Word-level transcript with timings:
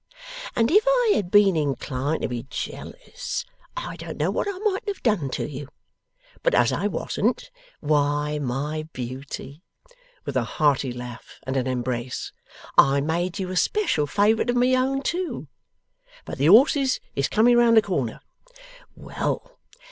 And 0.55 0.71
if 0.71 0.83
I 0.87 1.11
had 1.13 1.29
been 1.29 1.55
inclined 1.55 2.23
to 2.23 2.27
be 2.27 2.47
jealous, 2.49 3.45
I 3.77 3.97
don't 3.97 4.17
know 4.17 4.31
what 4.31 4.47
I 4.47 4.57
mightn't 4.57 4.87
have 4.87 5.03
done 5.03 5.29
to 5.29 5.47
you. 5.47 5.69
But 6.41 6.55
as 6.55 6.71
I 6.71 6.87
wasn't 6.87 7.51
why, 7.81 8.39
my 8.39 8.89
beauty,' 8.93 9.61
with 10.25 10.35
a 10.35 10.43
hearty 10.57 10.91
laugh 10.91 11.39
and 11.43 11.55
an 11.55 11.67
embrace, 11.67 12.31
'I 12.79 13.01
made 13.01 13.37
you 13.37 13.51
a 13.51 13.55
special 13.55 14.07
favourite 14.07 14.49
of 14.49 14.55
my 14.55 14.73
own 14.73 15.03
too. 15.03 15.47
But 16.25 16.39
the 16.39 16.47
horses 16.47 16.99
is 17.15 17.29
coming 17.29 17.55
round 17.55 17.77
the 17.77 17.83
corner. 17.83 18.21
Well! 18.95 19.59